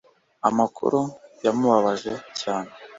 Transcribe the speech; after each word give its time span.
amakuru 0.47 0.99
yamubabaje 1.45 2.11
cyane 2.39 2.71